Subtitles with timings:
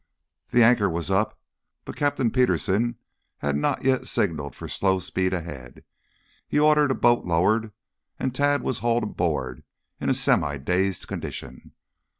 [0.49, 1.39] The anchor was up,
[1.85, 2.95] but Captain Petersen
[3.37, 5.83] had not yet signaled for slow speed ahead.
[6.47, 7.71] He ordered a boat lowered
[8.17, 9.63] and Tad was hauled aboard
[9.99, 11.73] in a semi dazed condition.